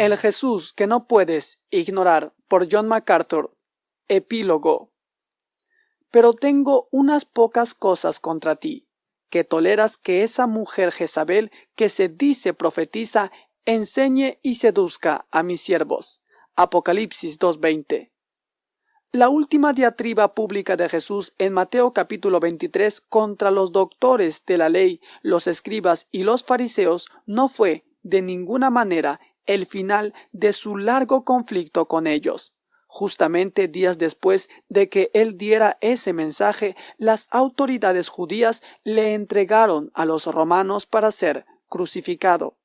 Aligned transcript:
El 0.00 0.16
Jesús 0.16 0.72
que 0.72 0.86
no 0.86 1.06
puedes 1.06 1.60
ignorar 1.68 2.32
por 2.48 2.66
John 2.72 2.88
MacArthur. 2.88 3.54
Epílogo. 4.08 4.94
Pero 6.10 6.32
tengo 6.32 6.88
unas 6.90 7.26
pocas 7.26 7.74
cosas 7.74 8.18
contra 8.18 8.56
ti, 8.56 8.88
que 9.28 9.44
toleras 9.44 9.98
que 9.98 10.22
esa 10.22 10.46
mujer 10.46 10.90
Jezabel 10.90 11.52
que 11.74 11.90
se 11.90 12.08
dice 12.08 12.54
profetiza 12.54 13.30
enseñe 13.66 14.38
y 14.40 14.54
seduzca 14.54 15.26
a 15.30 15.42
mis 15.42 15.60
siervos. 15.60 16.22
Apocalipsis 16.56 17.38
2.20. 17.38 18.10
La 19.12 19.28
última 19.28 19.74
diatriba 19.74 20.34
pública 20.34 20.76
de 20.76 20.88
Jesús 20.88 21.34
en 21.36 21.52
Mateo 21.52 21.92
capítulo 21.92 22.40
23 22.40 23.02
contra 23.02 23.50
los 23.50 23.70
doctores 23.70 24.46
de 24.46 24.56
la 24.56 24.70
ley, 24.70 25.02
los 25.20 25.46
escribas 25.46 26.06
y 26.10 26.22
los 26.22 26.42
fariseos 26.42 27.06
no 27.26 27.50
fue, 27.50 27.84
de 28.02 28.22
ninguna 28.22 28.70
manera, 28.70 29.20
el 29.46 29.66
final 29.66 30.14
de 30.32 30.52
su 30.52 30.76
largo 30.76 31.24
conflicto 31.24 31.86
con 31.86 32.06
ellos. 32.06 32.54
Justamente 32.86 33.68
días 33.68 33.98
después 33.98 34.48
de 34.68 34.88
que 34.88 35.10
él 35.14 35.38
diera 35.38 35.78
ese 35.80 36.12
mensaje, 36.12 36.76
las 36.98 37.28
autoridades 37.30 38.08
judías 38.08 38.62
le 38.84 39.14
entregaron 39.14 39.90
a 39.94 40.04
los 40.04 40.26
romanos 40.26 40.86
para 40.86 41.10
ser 41.12 41.46
crucificado 41.68 42.56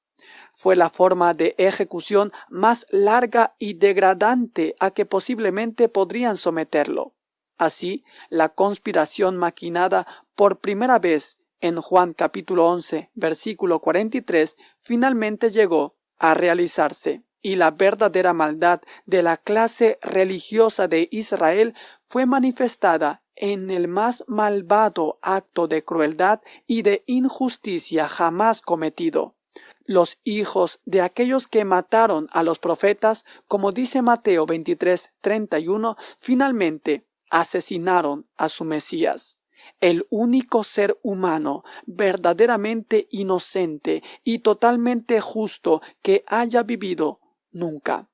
fue 0.56 0.78
la 0.78 0.90
forma 0.90 1.34
de 1.34 1.54
ejecución 1.58 2.32
más 2.50 2.88
larga 2.90 3.55
y 3.60 3.74
degradante 3.74 4.74
a 4.80 4.92
que 4.92 5.05
posiblemente 5.05 5.90
podrían 5.90 6.38
someterlo. 6.38 7.14
Así, 7.58 8.05
la 8.30 8.50
conspiración 8.50 9.36
maquinada 9.36 10.08
por 10.34 10.60
primera 10.60 10.98
vez 10.98 11.40
en 11.60 11.82
Juan 11.82 12.14
capítulo 12.14 12.68
11, 12.68 13.12
versículo 13.16 13.82
43, 13.82 14.55
finalmente 14.80 15.52
llegó 15.52 15.98
a 16.18 16.34
realizarse, 16.34 17.24
y 17.41 17.55
la 17.55 17.71
verdadera 17.71 18.34
maldad 18.34 18.82
de 19.05 19.21
la 19.21 19.38
clase 19.38 19.99
religiosa 20.02 20.88
de 20.88 21.08
Israel 21.12 21.76
fue 22.04 22.26
manifestada 22.26 23.21
en 23.35 23.70
el 23.70 23.88
más 23.88 24.24
malvado 24.27 25.20
acto 25.21 25.68
de 25.68 25.84
crueldad 25.84 26.41
y 26.66 26.82
de 26.82 27.04
injusticia 27.05 28.08
jamás 28.08 28.62
cometido. 28.62 29.36
Los 29.84 30.18
hijos 30.24 30.82
de 30.86 31.02
aquellos 31.02 31.48
que 31.48 31.63
mataron 31.66 32.27
a 32.32 32.41
los 32.41 32.58
profetas, 32.58 33.26
como 33.48 33.71
dice 33.71 34.02
Mateo 34.02 34.48
23, 34.48 35.13
31, 35.21 35.96
finalmente 36.18 37.05
asesinaron 37.30 38.27
a 38.38 38.49
su 38.49 38.66
Mesías, 38.66 39.38
el 39.82 40.05
único 40.10 40.63
ser 40.63 40.98
humano 41.04 41.63
verdaderamente 41.85 43.08
inocente 43.12 44.04
y 44.24 44.40
totalmente 44.40 45.21
justo 45.21 45.82
que 46.02 46.24
haya 46.27 46.63
vivido 46.63 47.20
nunca. 47.52 48.10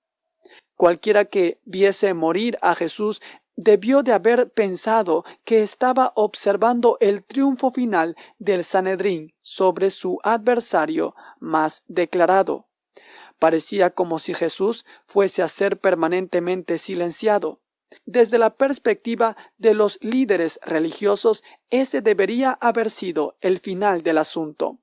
Cualquiera 0.75 1.25
que 1.25 1.59
viese 1.65 2.13
morir 2.13 2.57
a 2.61 2.73
Jesús 2.75 3.21
debió 3.55 4.01
de 4.01 4.13
haber 4.13 4.51
pensado 4.51 5.23
que 5.43 5.61
estaba 5.61 6.13
observando 6.15 6.97
el 6.99 7.23
triunfo 7.23 7.69
final 7.69 8.15
del 8.39 8.63
Sanedrín 8.63 9.33
sobre 9.41 9.91
su 9.91 10.17
adversario 10.23 11.15
más 11.39 11.83
declarado. 11.87 12.67
Parecía 13.39 13.89
como 13.91 14.19
si 14.19 14.33
Jesús 14.33 14.85
fuese 15.05 15.41
a 15.41 15.47
ser 15.47 15.79
permanentemente 15.79 16.77
silenciado. 16.77 17.59
Desde 18.05 18.37
la 18.37 18.55
perspectiva 18.55 19.35
de 19.57 19.73
los 19.73 19.99
líderes 20.01 20.59
religiosos, 20.63 21.43
ese 21.69 22.01
debería 22.01 22.51
haber 22.61 22.89
sido 22.89 23.37
el 23.41 23.59
final 23.59 24.03
del 24.03 24.17
asunto. 24.17 24.79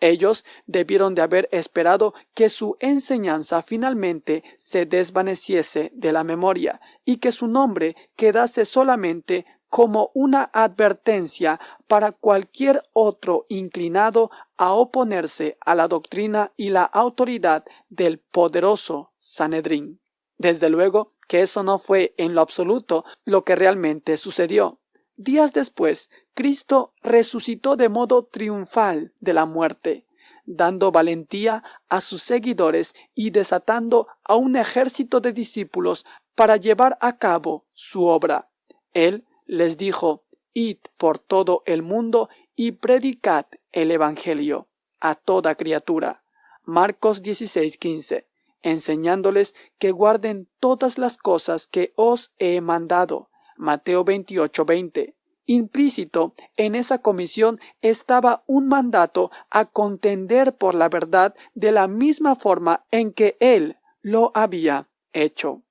Ellos 0.00 0.44
debieron 0.66 1.14
de 1.14 1.22
haber 1.22 1.48
esperado 1.52 2.12
que 2.34 2.50
su 2.50 2.76
enseñanza 2.80 3.62
finalmente 3.62 4.42
se 4.58 4.84
desvaneciese 4.84 5.92
de 5.94 6.12
la 6.12 6.24
memoria 6.24 6.80
y 7.04 7.18
que 7.18 7.30
su 7.30 7.46
nombre 7.46 7.94
quedase 8.16 8.64
solamente 8.64 9.46
como 9.68 10.10
una 10.12 10.50
advertencia 10.52 11.58
para 11.86 12.10
cualquier 12.10 12.82
otro 12.92 13.46
inclinado 13.48 14.30
a 14.56 14.72
oponerse 14.72 15.56
a 15.60 15.74
la 15.76 15.86
doctrina 15.86 16.52
y 16.56 16.70
la 16.70 16.82
autoridad 16.82 17.64
del 17.88 18.18
poderoso 18.18 19.12
Sanedrín. 19.20 20.00
Desde 20.36 20.68
luego 20.68 21.11
que 21.32 21.40
eso 21.40 21.62
no 21.62 21.78
fue 21.78 22.12
en 22.18 22.34
lo 22.34 22.42
absoluto 22.42 23.06
lo 23.24 23.42
que 23.42 23.56
realmente 23.56 24.18
sucedió. 24.18 24.82
Días 25.16 25.54
después, 25.54 26.10
Cristo 26.34 26.92
resucitó 27.02 27.74
de 27.76 27.88
modo 27.88 28.26
triunfal 28.26 29.14
de 29.18 29.32
la 29.32 29.46
muerte, 29.46 30.06
dando 30.44 30.92
valentía 30.92 31.64
a 31.88 32.02
sus 32.02 32.22
seguidores 32.22 32.94
y 33.14 33.30
desatando 33.30 34.08
a 34.24 34.34
un 34.34 34.56
ejército 34.56 35.20
de 35.20 35.32
discípulos 35.32 36.04
para 36.34 36.58
llevar 36.58 36.98
a 37.00 37.16
cabo 37.16 37.64
su 37.72 38.04
obra. 38.04 38.50
Él 38.92 39.24
les 39.46 39.78
dijo, 39.78 40.26
Id 40.52 40.80
por 40.98 41.18
todo 41.18 41.62
el 41.64 41.80
mundo 41.82 42.28
y 42.54 42.72
predicad 42.72 43.46
el 43.72 43.90
Evangelio 43.90 44.68
a 45.00 45.14
toda 45.14 45.54
criatura. 45.54 46.24
Marcos 46.64 47.22
16:15, 47.22 48.26
enseñándoles 48.62 49.54
que 49.78 49.90
guarden 49.90 50.48
todas 50.60 50.98
las 50.98 51.16
cosas 51.16 51.66
que 51.66 51.92
os 51.96 52.32
he 52.38 52.60
mandado. 52.60 53.30
Mateo 53.56 54.04
28:20. 54.04 55.14
Implícito 55.46 56.34
en 56.56 56.74
esa 56.74 56.98
comisión 56.98 57.58
estaba 57.80 58.44
un 58.46 58.68
mandato 58.68 59.30
a 59.50 59.64
contender 59.66 60.56
por 60.56 60.74
la 60.74 60.88
verdad 60.88 61.34
de 61.54 61.72
la 61.72 61.88
misma 61.88 62.36
forma 62.36 62.84
en 62.90 63.12
que 63.12 63.36
él 63.40 63.76
lo 64.00 64.30
había 64.34 64.88
hecho. 65.12 65.62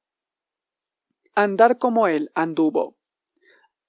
Andar 1.35 1.77
como 1.77 2.07
él 2.07 2.31
anduvo. 2.35 2.97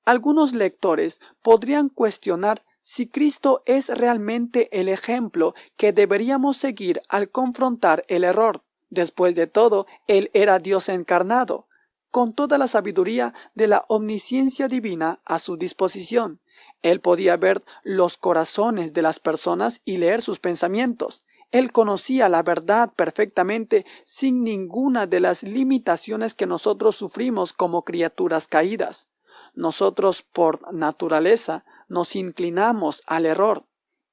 Algunos 0.04 0.52
lectores 0.52 1.20
podrían 1.42 1.88
cuestionar 1.88 2.64
si 2.80 3.08
Cristo 3.08 3.62
es 3.66 3.88
realmente 3.88 4.68
el 4.78 4.88
ejemplo 4.88 5.54
que 5.76 5.92
deberíamos 5.92 6.56
seguir 6.56 7.00
al 7.08 7.30
confrontar 7.30 8.04
el 8.08 8.24
error. 8.24 8.64
Después 8.92 9.34
de 9.34 9.46
todo, 9.46 9.86
Él 10.06 10.30
era 10.34 10.58
Dios 10.58 10.90
encarnado 10.90 11.66
con 12.10 12.34
toda 12.34 12.58
la 12.58 12.68
sabiduría 12.68 13.32
de 13.54 13.66
la 13.66 13.86
omnisciencia 13.88 14.68
divina 14.68 15.22
a 15.24 15.38
su 15.38 15.56
disposición. 15.56 16.42
Él 16.82 17.00
podía 17.00 17.38
ver 17.38 17.64
los 17.84 18.18
corazones 18.18 18.92
de 18.92 19.00
las 19.00 19.18
personas 19.18 19.80
y 19.86 19.96
leer 19.96 20.20
sus 20.20 20.40
pensamientos. 20.40 21.24
Él 21.52 21.72
conocía 21.72 22.28
la 22.28 22.42
verdad 22.42 22.92
perfectamente 22.94 23.86
sin 24.04 24.44
ninguna 24.44 25.06
de 25.06 25.20
las 25.20 25.42
limitaciones 25.42 26.34
que 26.34 26.46
nosotros 26.46 26.94
sufrimos 26.94 27.54
como 27.54 27.84
criaturas 27.84 28.46
caídas. 28.46 29.08
Nosotros 29.54 30.22
por 30.22 30.70
naturaleza 30.70 31.64
nos 31.88 32.14
inclinamos 32.14 33.02
al 33.06 33.24
error. 33.24 33.64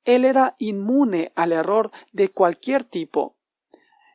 Él 0.06 0.24
era 0.24 0.56
inmune 0.58 1.34
al 1.36 1.52
error 1.52 1.92
de 2.14 2.30
cualquier 2.30 2.86
tipo. 2.86 3.36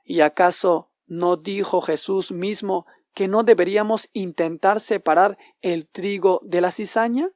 ¿Y 0.04 0.20
acaso 0.20 0.90
no 1.06 1.36
dijo 1.36 1.80
Jesús 1.80 2.30
mismo 2.30 2.86
que 3.14 3.28
no 3.28 3.42
deberíamos 3.42 4.10
intentar 4.12 4.80
separar 4.80 5.38
el 5.62 5.86
trigo 5.86 6.40
de 6.44 6.60
la 6.60 6.70
cizaña? 6.70 7.30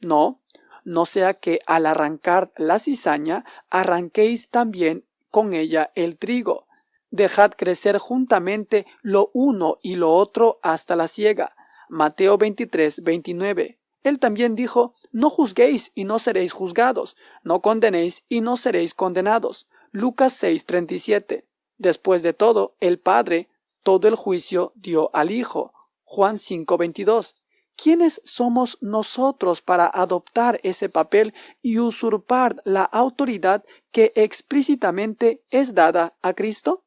No, 0.00 0.40
no 0.84 1.06
sea 1.06 1.34
que 1.34 1.60
al 1.66 1.86
arrancar 1.86 2.52
la 2.56 2.78
cizaña 2.78 3.44
arranquéis 3.70 4.48
también 4.48 5.04
con 5.30 5.54
ella 5.54 5.92
el 5.94 6.18
trigo. 6.18 6.66
Dejad 7.10 7.52
crecer 7.56 7.98
juntamente 7.98 8.86
lo 9.02 9.30
uno 9.32 9.78
y 9.82 9.96
lo 9.96 10.12
otro 10.14 10.58
hasta 10.62 10.96
la 10.96 11.08
siega. 11.08 11.54
Mateo 11.88 12.38
23, 12.38 13.02
29. 13.02 13.78
Él 14.02 14.18
también 14.18 14.54
dijo, 14.54 14.94
no 15.12 15.30
juzguéis 15.30 15.92
y 15.94 16.04
no 16.04 16.18
seréis 16.18 16.52
juzgados, 16.52 17.16
no 17.44 17.60
condenéis 17.60 18.24
y 18.28 18.40
no 18.40 18.56
seréis 18.56 18.94
condenados. 18.94 19.68
Lucas 19.92 20.32
6, 20.32 20.64
37. 20.66 21.46
Después 21.82 22.22
de 22.22 22.32
todo, 22.32 22.76
el 22.78 23.00
Padre 23.00 23.48
todo 23.82 24.06
el 24.06 24.14
juicio 24.14 24.72
dio 24.76 25.10
al 25.14 25.32
Hijo. 25.32 25.72
Juan 26.04 26.38
5:22. 26.38 27.34
¿Quiénes 27.74 28.22
somos 28.24 28.78
nosotros 28.80 29.62
para 29.62 29.90
adoptar 29.92 30.60
ese 30.62 30.88
papel 30.88 31.34
y 31.60 31.80
usurpar 31.80 32.54
la 32.64 32.84
autoridad 32.84 33.64
que 33.90 34.12
explícitamente 34.14 35.42
es 35.50 35.74
dada 35.74 36.16
a 36.22 36.34
Cristo? 36.34 36.84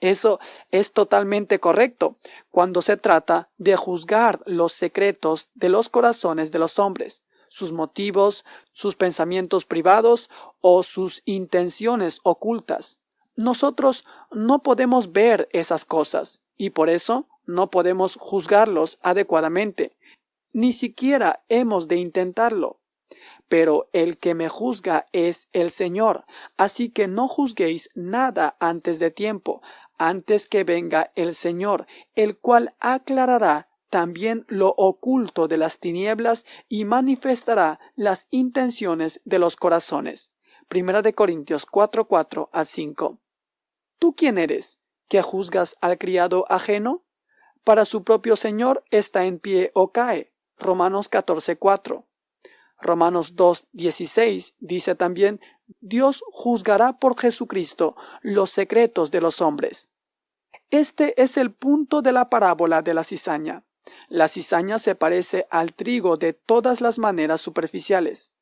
Eso 0.00 0.40
es 0.72 0.92
totalmente 0.92 1.60
correcto 1.60 2.16
cuando 2.50 2.82
se 2.82 2.96
trata 2.96 3.52
de 3.58 3.76
juzgar 3.76 4.40
los 4.44 4.72
secretos 4.72 5.50
de 5.54 5.68
los 5.68 5.88
corazones 5.88 6.50
de 6.50 6.58
los 6.58 6.80
hombres, 6.80 7.22
sus 7.48 7.70
motivos, 7.70 8.44
sus 8.72 8.96
pensamientos 8.96 9.66
privados 9.66 10.30
o 10.60 10.82
sus 10.82 11.22
intenciones 11.26 12.18
ocultas. 12.24 12.98
Nosotros 13.36 14.04
no 14.30 14.62
podemos 14.62 15.12
ver 15.12 15.48
esas 15.52 15.84
cosas 15.84 16.42
y 16.56 16.70
por 16.70 16.88
eso 16.88 17.28
no 17.44 17.70
podemos 17.70 18.16
juzgarlos 18.16 18.98
adecuadamente. 19.02 19.96
Ni 20.52 20.72
siquiera 20.72 21.44
hemos 21.48 21.86
de 21.86 21.96
intentarlo. 21.96 22.80
Pero 23.48 23.88
el 23.92 24.18
que 24.18 24.34
me 24.34 24.48
juzga 24.48 25.06
es 25.12 25.48
el 25.52 25.70
Señor, 25.70 26.24
así 26.56 26.88
que 26.88 27.06
no 27.06 27.28
juzguéis 27.28 27.90
nada 27.94 28.56
antes 28.58 28.98
de 28.98 29.12
tiempo, 29.12 29.62
antes 29.98 30.48
que 30.48 30.64
venga 30.64 31.12
el 31.14 31.34
Señor, 31.34 31.86
el 32.16 32.38
cual 32.38 32.74
aclarará 32.80 33.68
también 33.90 34.44
lo 34.48 34.74
oculto 34.76 35.46
de 35.46 35.58
las 35.58 35.78
tinieblas 35.78 36.44
y 36.68 36.84
manifestará 36.84 37.78
las 37.94 38.26
intenciones 38.30 39.20
de 39.24 39.38
los 39.38 39.54
corazones. 39.56 40.32
Primera 40.68 41.02
de 41.02 41.14
Corintios 41.14 41.66
4, 41.66 42.08
4 42.08 42.50
a 42.52 42.64
5. 42.64 43.20
¿Tú 43.98 44.14
quién 44.14 44.38
eres? 44.38 44.80
¿Que 45.08 45.22
juzgas 45.22 45.76
al 45.80 45.98
criado 45.98 46.44
ajeno? 46.48 47.04
Para 47.64 47.84
su 47.84 48.04
propio 48.04 48.36
Señor 48.36 48.84
está 48.90 49.24
en 49.24 49.38
pie 49.38 49.70
o 49.74 49.92
cae. 49.92 50.32
Romanos 50.58 51.08
14, 51.08 51.56
4. 51.56 52.06
Romanos 52.80 53.36
2, 53.36 53.68
16 53.72 54.56
dice 54.58 54.94
también, 54.94 55.40
Dios 55.80 56.22
juzgará 56.30 56.98
por 56.98 57.18
Jesucristo 57.18 57.96
los 58.22 58.50
secretos 58.50 59.10
de 59.10 59.20
los 59.20 59.40
hombres. 59.40 59.90
Este 60.70 61.20
es 61.20 61.36
el 61.36 61.52
punto 61.52 62.02
de 62.02 62.12
la 62.12 62.28
parábola 62.28 62.82
de 62.82 62.94
la 62.94 63.04
cizaña. 63.04 63.64
La 64.08 64.28
cizaña 64.28 64.78
se 64.78 64.94
parece 64.94 65.46
al 65.50 65.72
trigo 65.74 66.16
de 66.16 66.32
todas 66.32 66.80
las 66.80 66.98
maneras 66.98 67.40
superficiales, 67.40 68.32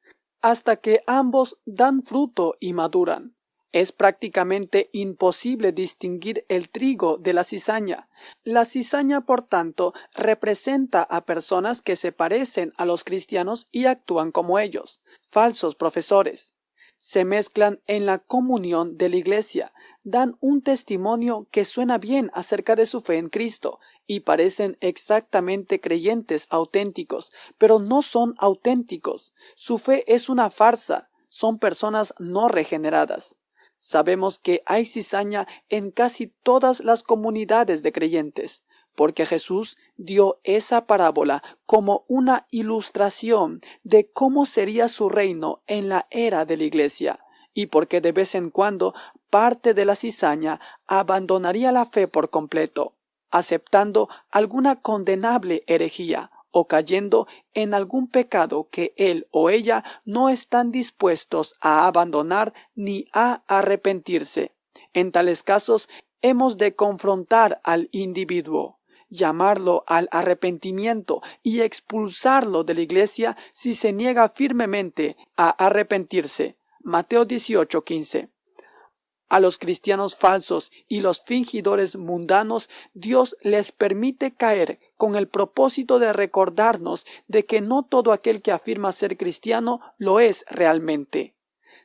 hasta 0.41 0.77
que 0.77 1.03
ambos 1.07 1.59
dan 1.65 2.03
fruto 2.03 2.57
y 2.61 2.73
maduran. 2.73 3.34
Es 3.75 3.91
prácticamente 3.91 4.89
imposible 4.93 5.73
distinguir 5.73 6.45
el 6.49 6.69
trigo 6.69 7.19
de 7.19 7.33
la 7.33 7.43
cizaña. 7.43 8.09
La 8.45 8.65
cizaña, 8.65 9.23
por 9.23 9.43
tanto, 9.43 9.93
representa 10.15 11.03
a 11.03 11.27
personas 11.27 11.83
que 11.83 11.97
se 11.97 12.13
parecen 12.13 12.73
a 12.77 12.85
los 12.85 13.03
cristianos 13.03 13.67
y 13.73 13.87
actúan 13.87 14.31
como 14.31 14.61
ellos, 14.61 15.03
falsos 15.23 15.75
profesores 15.75 16.55
se 16.97 17.27
mezclan 17.27 17.83
en 17.87 18.07
la 18.07 18.19
comunión 18.19 18.97
de 18.97 19.11
la 19.11 19.17
Iglesia, 19.17 19.75
dan 20.05 20.39
un 20.41 20.63
testimonio 20.63 21.47
que 21.51 21.67
suena 21.67 21.99
bien 21.99 22.31
acerca 22.33 22.77
de 22.77 22.87
su 22.87 23.03
fe 23.03 23.19
en 23.19 23.29
Cristo 23.29 23.79
y 24.07 24.21
parecen 24.21 24.79
exactamente 24.81 25.81
creyentes 25.81 26.47
auténticos, 26.49 27.31
pero 27.59 27.79
no 27.79 28.01
son 28.01 28.35
auténticos. 28.39 29.35
Su 29.55 29.77
fe 29.77 30.05
es 30.07 30.31
una 30.31 30.49
farsa, 30.49 31.11
son 31.29 31.59
personas 31.59 32.15
no 32.19 32.49
regeneradas. 32.49 33.37
Sabemos 33.87 34.39
que 34.39 34.63
hay 34.65 34.87
cizaña 34.87 35.47
en 35.69 35.91
casi 35.91 36.29
todas 36.43 36.81
las 36.81 37.03
comunidades 37.03 37.83
de 37.83 37.93
creyentes 37.93 38.65
porque 38.95 39.27
Jesús 39.27 39.77
dio 39.99 40.41
esa 40.43 40.87
parábola 40.87 41.43
como 41.67 42.07
una 42.09 42.47
ilustración 42.51 43.61
de 43.83 44.11
cómo 44.11 44.47
sería 44.47 44.89
su 44.89 45.11
reino 45.11 45.63
en 45.67 45.91
la 45.91 46.07
era 46.11 46.47
de 46.47 46.57
la 46.57 46.65
Iglesia, 46.65 47.27
y 47.53 47.67
porque 47.67 48.01
de 48.01 48.13
vez 48.13 48.35
en 48.35 48.49
cuando 48.49 48.95
parte 49.29 49.75
de 49.75 49.85
la 49.85 49.97
cizaña 49.97 50.61
abandonaría 50.87 51.71
la 51.71 51.85
fe 51.85 52.09
por 52.09 52.31
completo, 52.31 52.95
aceptando 53.31 54.09
alguna 54.31 54.81
condenable 54.81 55.63
herejía 55.67 56.31
o 56.55 56.69
cayendo 56.69 57.27
en 57.53 57.75
algún 57.75 58.09
pecado 58.09 58.69
que 58.71 58.95
él 58.97 59.27
o 59.33 59.51
ella 59.51 59.83
no 60.05 60.29
están 60.29 60.71
dispuestos 60.71 61.57
a 61.61 61.87
abandonar 61.87 62.55
ni 62.77 63.09
a 63.13 63.43
arrepentirse. 63.49 64.55
En 64.93 65.11
tales 65.11 65.43
casos 65.43 65.89
hemos 66.23 66.57
de 66.57 66.75
confrontar 66.75 67.61
al 67.65 67.89
individuo 67.91 68.79
llamarlo 69.11 69.85
al 69.87 70.09
arrepentimiento 70.11 71.23
y 71.43 71.61
expulsarlo 71.61 72.65
de 72.65 72.75
la 72.75 72.81
iglesia 72.81 73.37
si 73.53 73.75
se 73.75 73.93
niega 73.93 74.29
firmemente 74.29 75.17
a 75.37 75.51
arrepentirse. 75.51 76.57
Mateo 76.81 77.25
18:15. 77.25 78.34
A 79.29 79.41
los 79.41 79.59
cristianos 79.59 80.15
falsos 80.15 80.71
y 80.87 81.01
los 81.01 81.23
fingidores 81.23 81.97
mundanos 81.97 82.69
Dios 82.93 83.37
les 83.43 83.73
permite 83.73 84.35
caer 84.35 84.79
con 84.97 85.17
el 85.17 85.29
propósito 85.29 85.99
de 85.99 86.13
recordarnos 86.13 87.07
de 87.27 87.45
que 87.45 87.61
no 87.61 87.85
todo 87.85 88.13
aquel 88.13 88.43
que 88.43 88.53
afirma 88.53 88.93
ser 88.93 89.17
cristiano 89.17 89.81
lo 89.99 90.21
es 90.21 90.45
realmente. 90.49 91.35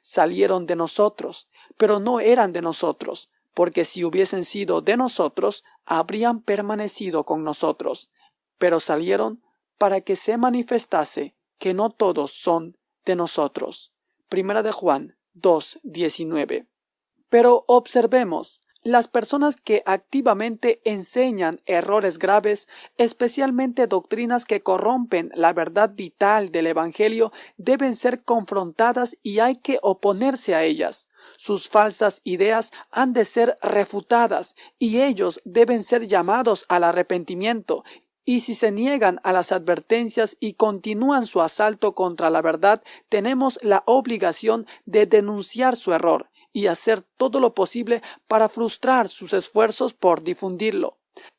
Salieron 0.01 0.65
de 0.65 0.75
nosotros, 0.75 1.47
pero 1.77 1.99
no 1.99 2.19
eran 2.19 2.53
de 2.53 2.61
nosotros 2.61 3.29
porque 3.59 3.83
si 3.83 4.05
hubiesen 4.05 4.45
sido 4.45 4.79
de 4.79 4.95
nosotros, 4.95 5.65
habrían 5.83 6.41
permanecido 6.41 7.25
con 7.25 7.43
nosotros, 7.43 8.09
pero 8.57 8.79
salieron 8.79 9.43
para 9.77 9.99
que 9.99 10.15
se 10.15 10.37
manifestase 10.37 11.35
que 11.57 11.73
no 11.73 11.89
todos 11.89 12.31
son 12.31 12.77
de 13.03 13.17
nosotros. 13.17 13.91
Primera 14.29 14.63
de 14.63 14.71
Juan 14.71 15.17
2.19. 15.35 16.67
Pero 17.29 17.63
observemos, 17.67 18.59
las 18.81 19.09
personas 19.09 19.57
que 19.57 19.83
activamente 19.85 20.81
enseñan 20.85 21.61
errores 21.65 22.17
graves, 22.17 22.69
especialmente 22.97 23.87
doctrinas 23.87 24.45
que 24.45 24.61
corrompen 24.61 25.31
la 25.35 25.51
verdad 25.51 25.91
vital 25.95 26.49
del 26.49 26.67
Evangelio, 26.67 27.31
deben 27.57 27.93
ser 27.93 28.23
confrontadas 28.23 29.17
y 29.21 29.39
hay 29.39 29.57
que 29.57 29.79
oponerse 29.81 30.55
a 30.55 30.63
ellas. 30.63 31.09
Sus 31.35 31.67
falsas 31.67 32.21
ideas 32.23 32.71
han 32.89 33.11
de 33.11 33.25
ser 33.25 33.55
refutadas 33.61 34.55
y 34.77 35.01
ellos 35.01 35.41
deben 35.43 35.83
ser 35.83 36.07
llamados 36.07 36.65
al 36.69 36.85
arrepentimiento 36.85 37.83
y 38.23 38.41
si 38.41 38.53
se 38.53 38.71
niegan 38.71 39.19
a 39.23 39.33
las 39.33 39.51
advertencias 39.51 40.37
y 40.39 40.53
continúan 40.53 41.25
su 41.25 41.41
asalto 41.41 41.95
contra 41.95 42.29
la 42.29 42.43
verdad, 42.43 42.83
tenemos 43.09 43.57
la 43.63 43.81
obligación 43.87 44.67
de 44.85 45.07
denunciar 45.07 45.75
su 45.75 45.93
error 45.93 46.29
y 46.53 46.67
hacer 46.67 47.01
todo 47.17 47.39
lo 47.39 47.53
posible 47.53 48.01
para 48.27 48.49
frustrar 48.49 49.09
sus 49.09 49.33
esfuerzos 49.33 49.93
por 49.93 50.23
difundirlo. 50.23 50.97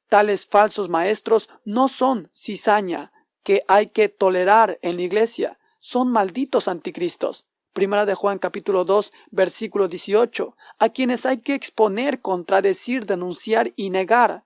Tales 0.09 0.47
falsos 0.47 0.89
maestros 0.89 1.49
no 1.65 1.89
son 1.89 2.31
cizaña 2.35 3.13
que 3.43 3.65
hay 3.69 3.87
que 3.87 4.09
tolerar 4.09 4.79
en 4.83 4.97
la 4.97 5.03
iglesia, 5.03 5.59
son 5.79 6.11
malditos 6.11 6.69
anticristos. 6.69 7.47
Primera 7.73 8.05
de 8.05 8.15
Juan 8.15 8.39
capítulo 8.39 8.85
2 8.85 9.13
versículo 9.31 9.87
18, 9.87 10.57
a 10.79 10.89
quienes 10.89 11.25
hay 11.27 11.39
que 11.39 11.55
exponer, 11.55 12.21
contradecir, 12.21 13.07
denunciar 13.07 13.73
y 13.77 13.91
negar. 13.91 14.45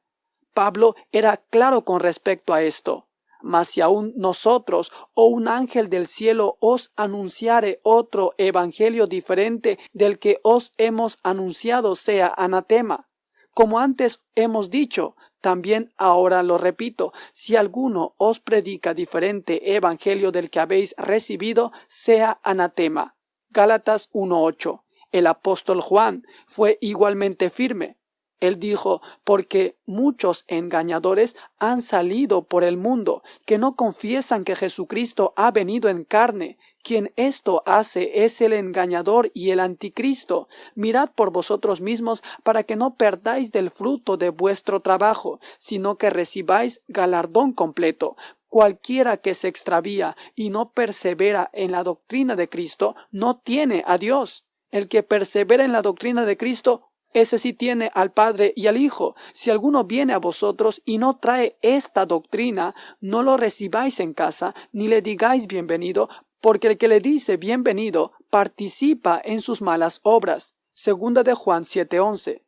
Pablo 0.52 0.94
era 1.10 1.38
claro 1.38 1.84
con 1.84 2.00
respecto 2.00 2.52
a 2.52 2.62
esto. 2.62 3.03
Mas 3.46 3.68
si 3.68 3.82
aún 3.82 4.14
nosotros 4.16 4.90
o 5.12 5.24
un 5.26 5.48
ángel 5.48 5.90
del 5.90 6.06
cielo 6.06 6.56
os 6.60 6.94
anunciare 6.96 7.78
otro 7.82 8.32
evangelio 8.38 9.06
diferente 9.06 9.78
del 9.92 10.18
que 10.18 10.40
os 10.42 10.72
hemos 10.78 11.18
anunciado 11.22 11.94
sea 11.94 12.32
anatema. 12.34 13.10
Como 13.52 13.78
antes 13.78 14.22
hemos 14.34 14.70
dicho, 14.70 15.14
también 15.42 15.92
ahora 15.98 16.42
lo 16.42 16.56
repito, 16.56 17.12
si 17.32 17.54
alguno 17.54 18.14
os 18.16 18.40
predica 18.40 18.94
diferente 18.94 19.76
evangelio 19.76 20.32
del 20.32 20.48
que 20.48 20.60
habéis 20.60 20.94
recibido, 20.96 21.70
sea 21.86 22.40
anatema. 22.42 23.14
Gálatas 23.50 24.10
1.8. 24.12 24.84
El 25.12 25.26
apóstol 25.26 25.82
Juan 25.82 26.22
fue 26.46 26.78
igualmente 26.80 27.50
firme. 27.50 27.98
Él 28.46 28.58
dijo, 28.58 29.00
porque 29.24 29.76
muchos 29.86 30.44
engañadores 30.48 31.36
han 31.58 31.80
salido 31.80 32.44
por 32.44 32.62
el 32.62 32.76
mundo, 32.76 33.22
que 33.46 33.58
no 33.58 33.74
confiesan 33.74 34.44
que 34.44 34.54
Jesucristo 34.54 35.32
ha 35.36 35.50
venido 35.50 35.88
en 35.88 36.04
carne. 36.04 36.58
Quien 36.82 37.12
esto 37.16 37.62
hace 37.64 38.24
es 38.24 38.40
el 38.42 38.52
engañador 38.52 39.30
y 39.32 39.50
el 39.50 39.60
anticristo. 39.60 40.48
Mirad 40.74 41.10
por 41.14 41.30
vosotros 41.32 41.80
mismos 41.80 42.22
para 42.42 42.64
que 42.64 42.76
no 42.76 42.96
perdáis 42.96 43.50
del 43.52 43.70
fruto 43.70 44.18
de 44.18 44.28
vuestro 44.28 44.80
trabajo, 44.80 45.40
sino 45.58 45.96
que 45.96 46.10
recibáis 46.10 46.82
galardón 46.88 47.52
completo. 47.52 48.16
Cualquiera 48.48 49.16
que 49.16 49.34
se 49.34 49.48
extravía 49.48 50.14
y 50.34 50.50
no 50.50 50.70
persevera 50.70 51.50
en 51.54 51.72
la 51.72 51.82
doctrina 51.82 52.36
de 52.36 52.48
Cristo 52.48 52.94
no 53.10 53.38
tiene 53.38 53.82
a 53.86 53.96
Dios. 53.96 54.44
El 54.70 54.88
que 54.88 55.02
persevera 55.02 55.64
en 55.64 55.72
la 55.72 55.82
doctrina 55.82 56.24
de 56.26 56.36
Cristo 56.36 56.90
ese 57.14 57.38
sí 57.38 57.52
tiene 57.52 57.90
al 57.94 58.12
Padre 58.12 58.52
y 58.54 58.66
al 58.66 58.76
Hijo. 58.76 59.14
Si 59.32 59.50
alguno 59.50 59.84
viene 59.84 60.12
a 60.12 60.18
vosotros 60.18 60.82
y 60.84 60.98
no 60.98 61.16
trae 61.16 61.56
esta 61.62 62.04
doctrina, 62.04 62.74
no 63.00 63.22
lo 63.22 63.36
recibáis 63.36 64.00
en 64.00 64.12
casa, 64.12 64.54
ni 64.72 64.88
le 64.88 65.00
digáis 65.00 65.46
bienvenido, 65.46 66.08
porque 66.40 66.68
el 66.68 66.76
que 66.76 66.88
le 66.88 67.00
dice 67.00 67.38
bienvenido 67.38 68.12
participa 68.28 69.22
en 69.24 69.40
sus 69.40 69.62
malas 69.62 70.00
obras. 70.02 70.56
Segunda 70.74 71.22
de 71.22 71.34
Juan 71.34 71.64
7:11. 71.64 72.42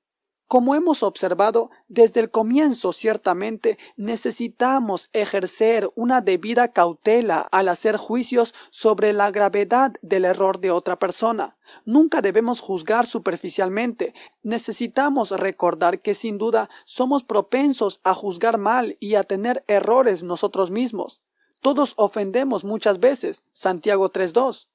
Como 0.48 0.76
hemos 0.76 1.02
observado 1.02 1.70
desde 1.88 2.20
el 2.20 2.30
comienzo, 2.30 2.92
ciertamente 2.92 3.78
necesitamos 3.96 5.10
ejercer 5.12 5.90
una 5.96 6.20
debida 6.20 6.68
cautela 6.68 7.40
al 7.50 7.68
hacer 7.68 7.96
juicios 7.96 8.54
sobre 8.70 9.12
la 9.12 9.32
gravedad 9.32 9.94
del 10.02 10.24
error 10.24 10.60
de 10.60 10.70
otra 10.70 11.00
persona. 11.00 11.56
Nunca 11.84 12.22
debemos 12.22 12.60
juzgar 12.60 13.06
superficialmente. 13.06 14.14
Necesitamos 14.44 15.32
recordar 15.32 16.00
que 16.00 16.14
sin 16.14 16.38
duda 16.38 16.70
somos 16.84 17.24
propensos 17.24 18.00
a 18.04 18.14
juzgar 18.14 18.56
mal 18.56 18.96
y 19.00 19.16
a 19.16 19.24
tener 19.24 19.64
errores 19.66 20.22
nosotros 20.22 20.70
mismos. 20.70 21.22
Todos 21.60 21.94
ofendemos 21.96 22.62
muchas 22.62 23.00
veces. 23.00 23.42
Santiago 23.50 24.12
3.2. 24.12 24.68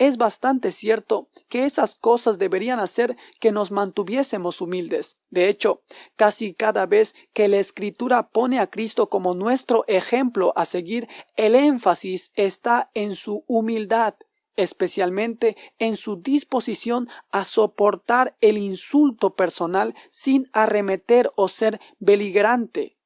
es 0.00 0.16
bastante 0.16 0.72
cierto 0.72 1.28
que 1.50 1.66
esas 1.66 1.94
cosas 1.94 2.38
deberían 2.38 2.80
hacer 2.80 3.18
que 3.38 3.52
nos 3.52 3.70
mantuviésemos 3.70 4.62
humildes. 4.62 5.18
De 5.28 5.48
hecho, 5.50 5.82
casi 6.16 6.54
cada 6.54 6.86
vez 6.86 7.14
que 7.34 7.48
la 7.48 7.58
Escritura 7.58 8.30
pone 8.30 8.60
a 8.60 8.66
Cristo 8.66 9.10
como 9.10 9.34
nuestro 9.34 9.84
ejemplo 9.88 10.54
a 10.56 10.64
seguir, 10.64 11.06
el 11.36 11.54
énfasis 11.54 12.32
está 12.34 12.90
en 12.94 13.14
su 13.14 13.44
humildad 13.46 14.14
especialmente 14.56 15.56
en 15.78 15.96
su 15.96 16.16
disposición 16.16 17.08
a 17.30 17.46
soportar 17.46 18.36
el 18.42 18.58
insulto 18.58 19.34
personal 19.34 19.94
sin 20.10 20.50
arremeter 20.52 21.30
o 21.34 21.48
ser 21.48 21.80
beligerante. 21.98 22.98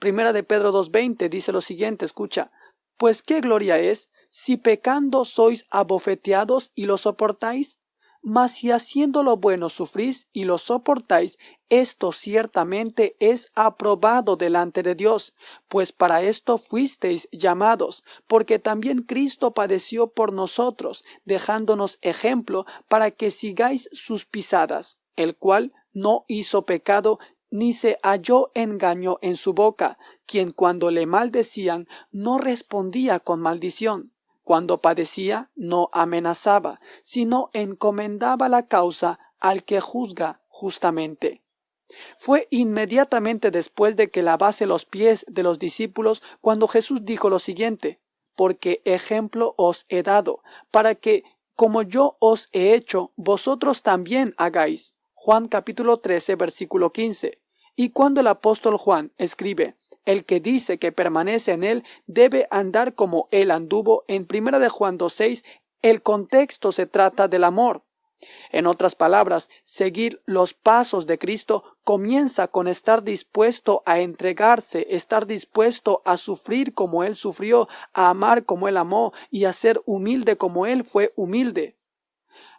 Primera 0.00 0.32
de 0.32 0.42
Pedro 0.42 0.72
2.20 0.72 1.28
dice 1.28 1.52
lo 1.52 1.60
siguiente, 1.60 2.04
escucha, 2.04 2.50
pues 2.96 3.22
qué 3.22 3.40
gloria 3.40 3.78
es 3.78 4.10
si 4.30 4.56
pecando 4.56 5.24
sois 5.24 5.66
abofeteados 5.70 6.72
y 6.74 6.86
lo 6.86 6.98
soportáis, 6.98 7.80
mas 8.20 8.52
si 8.52 8.70
haciendo 8.70 9.22
lo 9.22 9.36
bueno 9.36 9.68
sufrís 9.68 10.28
y 10.32 10.44
lo 10.44 10.58
soportáis, 10.58 11.38
esto 11.68 12.12
ciertamente 12.12 13.16
es 13.20 13.50
aprobado 13.54 14.36
delante 14.36 14.82
de 14.82 14.94
Dios, 14.94 15.34
pues 15.68 15.92
para 15.92 16.22
esto 16.22 16.58
fuisteis 16.58 17.28
llamados, 17.30 18.04
porque 18.26 18.58
también 18.58 19.02
Cristo 19.02 19.52
padeció 19.54 20.08
por 20.08 20.32
nosotros, 20.32 21.04
dejándonos 21.24 21.98
ejemplo 22.02 22.66
para 22.88 23.10
que 23.10 23.30
sigáis 23.30 23.88
sus 23.92 24.26
pisadas, 24.26 24.98
el 25.16 25.36
cual 25.36 25.72
no 25.92 26.24
hizo 26.28 26.66
pecado, 26.66 27.18
ni 27.50 27.72
se 27.72 27.98
halló 28.02 28.50
engaño 28.54 29.18
en 29.22 29.36
su 29.36 29.54
boca, 29.54 29.98
quien 30.26 30.50
cuando 30.50 30.90
le 30.90 31.06
maldecían 31.06 31.86
no 32.10 32.38
respondía 32.38 33.20
con 33.20 33.40
maldición. 33.40 34.12
Cuando 34.48 34.80
padecía 34.80 35.50
no 35.56 35.90
amenazaba, 35.92 36.80
sino 37.02 37.50
encomendaba 37.52 38.48
la 38.48 38.66
causa 38.66 39.18
al 39.40 39.62
que 39.62 39.78
juzga 39.78 40.40
justamente. 40.48 41.42
Fue 42.16 42.48
inmediatamente 42.50 43.50
después 43.50 43.94
de 43.94 44.08
que 44.08 44.22
lavase 44.22 44.64
los 44.64 44.86
pies 44.86 45.26
de 45.28 45.42
los 45.42 45.58
discípulos 45.58 46.22
cuando 46.40 46.66
Jesús 46.66 47.04
dijo 47.04 47.28
lo 47.28 47.40
siguiente, 47.40 48.00
porque 48.36 48.80
ejemplo 48.86 49.52
os 49.58 49.84
he 49.90 50.02
dado, 50.02 50.42
para 50.70 50.94
que, 50.94 51.24
como 51.54 51.82
yo 51.82 52.16
os 52.18 52.48
he 52.52 52.72
hecho, 52.72 53.12
vosotros 53.16 53.82
también 53.82 54.32
hagáis. 54.38 54.94
Juan 55.12 55.46
capítulo 55.48 55.98
13 55.98 56.36
versículo 56.36 56.90
15. 56.90 57.38
Y 57.76 57.90
cuando 57.90 58.22
el 58.22 58.26
apóstol 58.28 58.78
Juan 58.78 59.12
escribe, 59.18 59.76
el 60.08 60.24
que 60.24 60.40
dice 60.40 60.78
que 60.78 60.90
permanece 60.90 61.52
en 61.52 61.62
él 61.62 61.84
debe 62.06 62.48
andar 62.50 62.94
como 62.94 63.28
él 63.30 63.50
anduvo. 63.50 64.04
En 64.08 64.24
primera 64.24 64.58
de 64.58 64.70
Juan 64.70 64.98
2.6, 64.98 65.44
el 65.82 66.00
contexto 66.00 66.72
se 66.72 66.86
trata 66.86 67.28
del 67.28 67.44
amor. 67.44 67.84
En 68.50 68.66
otras 68.66 68.94
palabras, 68.94 69.50
seguir 69.64 70.22
los 70.24 70.54
pasos 70.54 71.06
de 71.06 71.18
Cristo 71.18 71.76
comienza 71.84 72.48
con 72.48 72.68
estar 72.68 73.04
dispuesto 73.04 73.82
a 73.84 74.00
entregarse, 74.00 74.86
estar 74.88 75.26
dispuesto 75.26 76.00
a 76.06 76.16
sufrir 76.16 76.72
como 76.72 77.04
Él 77.04 77.14
sufrió, 77.14 77.68
a 77.92 78.08
amar 78.08 78.46
como 78.46 78.66
Él 78.66 78.78
amó 78.78 79.12
y 79.30 79.44
a 79.44 79.52
ser 79.52 79.82
humilde 79.84 80.38
como 80.38 80.64
Él 80.64 80.84
fue 80.84 81.12
humilde. 81.16 81.76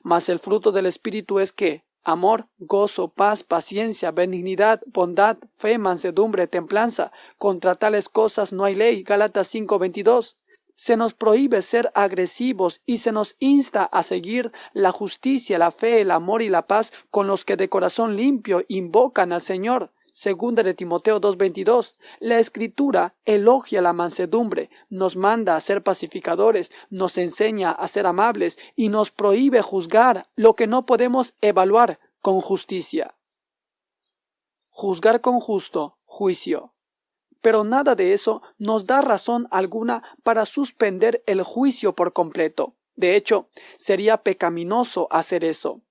Mas 0.04 0.30
el 0.30 0.38
fruto 0.38 0.72
del 0.72 0.86
Espíritu 0.86 1.40
es 1.40 1.52
que 1.52 1.84
amor, 2.04 2.48
gozo, 2.58 3.10
paz, 3.10 3.44
paciencia, 3.44 4.12
benignidad, 4.12 4.82
bondad, 4.88 5.38
fe, 5.56 5.78
mansedumbre, 5.78 6.48
templanza. 6.48 7.12
Contra 7.38 7.76
tales 7.76 8.10
cosas 8.10 8.54
no 8.54 8.64
hay 8.64 8.76
ley. 8.76 9.04
Gálatas 9.04 9.48
5:22. 9.48 10.38
Se 10.76 10.96
nos 10.96 11.14
prohíbe 11.14 11.62
ser 11.62 11.92
agresivos 11.94 12.82
y 12.86 13.00
se 13.00 13.12
nos 13.12 13.36
insta 13.40 13.84
a 13.84 14.02
seguir 14.02 14.52
la 14.72 14.94
justicia, 14.94 15.58
la 15.58 15.72
fe, 15.72 16.02
el 16.02 16.12
amor 16.12 16.42
y 16.42 16.48
la 16.48 16.68
paz 16.68 16.94
con 17.12 17.28
los 17.28 17.44
que 17.44 17.58
de 17.58 17.68
corazón 17.68 18.16
limpio 18.16 18.64
invocan 18.70 19.34
al 19.34 19.42
Señor. 19.42 19.92
Segunda 20.14 20.64
de 20.64 20.74
Timoteo 20.74 21.20
2.22. 21.20 21.96
La 22.20 22.40
escritura 22.40 23.16
elogia 23.26 23.82
la 23.82 23.94
mansedumbre, 23.94 24.70
nos 24.90 25.16
manda 25.16 25.56
a 25.56 25.62
ser 25.62 25.84
pacificadores, 25.84 26.72
nos 26.90 27.18
enseña 27.18 27.72
a 27.72 27.88
ser 27.88 28.06
amables 28.06 28.58
y 28.76 28.90
nos 28.90 29.12
prohíbe 29.12 29.62
juzgar 29.62 30.24
lo 30.36 30.56
que 30.56 30.68
no 30.68 30.86
podemos 30.86 31.34
evaluar 31.42 32.00
con 32.22 32.42
justicia. 32.42 33.16
Juzgar 34.70 35.22
con 35.22 35.40
justo 35.40 35.98
juicio. 36.06 36.74
Pero 37.42 37.64
nada 37.64 37.96
de 37.96 38.14
eso 38.14 38.42
nos 38.58 38.86
da 38.86 39.02
razón 39.02 39.48
alguna 39.52 40.04
para 40.24 40.46
suspender 40.46 41.24
el 41.26 41.44
juicio 41.44 41.96
por 41.96 42.14
completo. 42.14 42.76
De 42.96 43.16
hecho, 43.16 43.50
sería 43.78 44.24
pecaminoso 44.24 45.08
hacer 45.10 45.46
eso. 45.46 45.82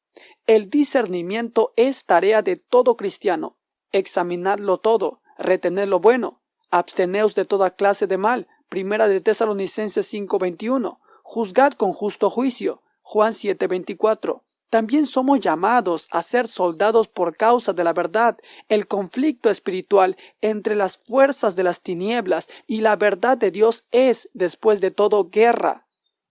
El 0.47 0.69
discernimiento 0.69 1.73
es 1.77 2.05
tarea 2.05 2.43
de 2.43 2.57
todo 2.57 2.97
cristiano, 2.97 3.58
examinadlo 3.92 4.78
todo, 4.78 5.21
retened 5.38 5.88
lo 5.88 6.00
bueno, 6.00 6.40
absteneos 6.71 7.35
de 7.35 7.45
toda 7.45 7.71
clase 7.71 8.07
de 8.07 8.18
mal. 8.18 8.49
Primera 8.68 9.09
de 9.09 9.21
Tesalonicenses 9.21 10.07
5:21. 10.07 11.00
Juzgad 11.23 11.73
con 11.73 11.92
justo 11.92 12.30
juicio. 12.30 12.83
Juan 13.02 13.33
7:24. 13.33 14.42
También 14.71 15.07
somos 15.07 15.40
llamados 15.40 16.09
a 16.11 16.23
ser 16.23 16.47
soldados 16.47 17.09
por 17.09 17.35
causa 17.37 17.73
de 17.73 17.85
la 17.85 17.95
verdad. 17.95 18.37
El 18.68 18.87
conflicto 18.87 19.49
espiritual 19.49 20.16
entre 20.42 20.75
las 20.75 20.99
fuerzas 20.99 21.57
de 21.57 21.62
las 21.62 21.80
tinieblas 21.80 22.49
y 22.66 22.83
la 22.83 22.97
verdad 22.97 23.38
de 23.38 23.50
Dios 23.50 23.87
es, 23.92 24.28
después 24.35 24.83
de 24.83 24.90
todo, 24.90 25.30
guerra. 25.30 25.87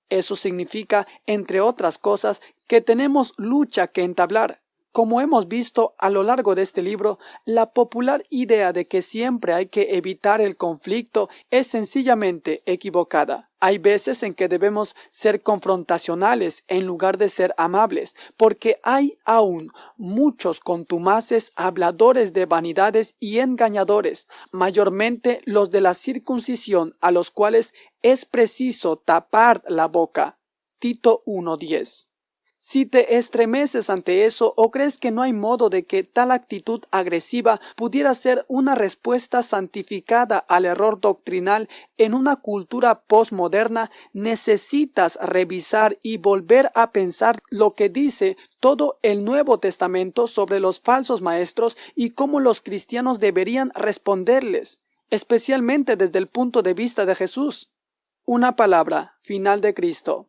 Eso 0.09 0.35
significa, 0.35 1.07
entre 1.25 1.61
otras 1.61 1.97
cosas, 1.97 2.41
que 2.67 2.81
tenemos 2.81 3.33
lucha 3.37 3.87
que 3.87 4.03
entablar. 4.03 4.61
Como 4.98 5.22
hemos 5.22 5.48
visto 5.48 5.94
a 6.00 6.10
lo 6.10 6.24
largo 6.24 6.56
de 6.56 6.63
este 6.63 6.82
libro, 6.82 7.20
la 7.46 7.72
popular 7.72 8.25
idea 8.32 8.74
de 8.74 8.88
que 8.88 9.04
siempre 9.04 9.54
hay 9.54 9.68
que 9.68 9.96
evitar 9.96 10.42
el 10.42 10.58
conflicto 10.58 11.30
es 11.51 11.68
sencillamente 11.68 12.63
equivocada. 12.66 13.51
Hay 13.60 13.77
veces 13.77 14.24
en 14.24 14.34
que 14.34 14.48
debemos 14.48 14.96
ser 15.12 15.44
confrontacionales 15.44 16.63
en 16.68 16.88
lugar 16.88 17.20
de 17.20 17.30
ser 17.30 17.54
amables, 17.58 18.16
porque 18.38 18.80
hay 18.82 19.20
aún 19.24 19.72
muchos 19.98 20.60
contumaces 20.60 21.51
habladores 21.56 22.34
de 22.34 22.48
vanidades 22.48 23.18
y 23.20 23.38
engañadores, 23.38 24.27
mayormente 24.51 25.42
los 25.46 25.70
de 25.70 25.82
la 25.82 25.94
circuncisión, 25.94 26.98
a 27.01 27.12
los 27.12 27.30
cuales 27.30 27.75
es 28.01 28.25
preciso 28.25 28.98
tapar 28.98 29.62
la 29.68 29.88
boca. 29.88 30.39
Tito 30.80 31.22
1.10 31.27 32.08
si 32.59 32.87
te 32.87 33.17
estremeces 33.17 33.89
ante 33.91 34.25
eso 34.25 34.53
o 34.57 34.71
crees 34.71 34.97
que 34.97 35.11
no 35.11 35.21
hay 35.21 35.31
modo 35.31 35.69
de 35.69 35.85
que 35.85 36.03
tal 36.03 36.31
actitud 36.31 36.81
agresiva 36.91 37.61
pudiera 37.75 38.13
ser 38.15 38.45
una 38.47 38.73
respuesta 38.73 39.43
santificada 39.43 40.39
al 40.39 40.65
error 40.65 40.99
doctrinal 40.99 41.69
en 41.97 42.15
una 42.15 42.37
cultura 42.37 43.01
postmoderna, 43.01 43.91
necesitas 44.11 45.19
revisar 45.21 45.99
y 46.01 46.17
volver 46.17 46.71
a 46.73 46.91
pensar 46.91 47.39
lo 47.49 47.75
que 47.75 47.89
dice 47.89 48.37
todo 48.59 48.97
el 49.03 49.23
Nuevo 49.23 49.59
Testamento 49.59 50.25
sobre 50.25 50.59
los 50.59 50.81
falsos 50.81 51.21
maestros 51.21 51.77
y 51.95 52.11
cómo 52.11 52.39
los 52.39 52.61
cristianos 52.61 53.19
deberían 53.19 53.71
responderles, 53.75 54.81
especialmente 55.11 55.95
desde 55.95 56.17
el 56.17 56.27
punto 56.27 56.63
de 56.63 56.73
vista 56.73 57.05
de 57.05 57.13
Jesús. 57.13 57.71
Una 58.25 58.55
palabra, 58.55 59.15
final 59.21 59.61
de 59.61 59.73
Cristo. 59.73 60.27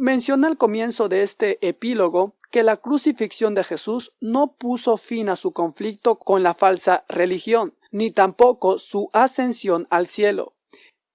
Menciona 0.00 0.48
al 0.48 0.56
comienzo 0.56 1.10
de 1.10 1.22
este 1.22 1.58
epílogo 1.60 2.34
que 2.50 2.62
la 2.62 2.78
crucifixión 2.78 3.54
de 3.54 3.64
Jesús 3.64 4.14
no 4.18 4.54
puso 4.54 4.96
fin 4.96 5.28
a 5.28 5.36
su 5.36 5.52
conflicto 5.52 6.18
con 6.18 6.42
la 6.42 6.54
falsa 6.54 7.04
religión, 7.06 7.74
ni 7.90 8.10
tampoco 8.10 8.78
su 8.78 9.10
ascensión 9.12 9.86
al 9.90 10.06
cielo. 10.06 10.54